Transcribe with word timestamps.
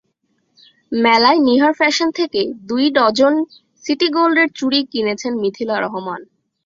মেলায় 0.97 1.39
নিহার 1.47 1.73
ফ্যাশন 1.79 2.09
থেকে 2.17 2.41
দুই 2.69 2.85
ডজন 2.97 3.33
সিটি 3.85 4.07
গোল্ডের 4.15 4.49
চুড়ি 4.57 4.79
কিনেছেন 4.91 5.33
মিথিলা 5.41 5.75
রহমান। 5.79 6.21